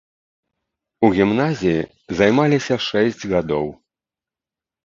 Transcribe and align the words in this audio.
У 1.07 1.09
гімназіі 1.17 1.87
займаліся 2.21 2.75
шэсць 2.87 3.23
гадоў. 3.35 3.67